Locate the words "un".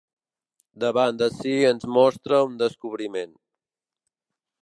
2.47-2.57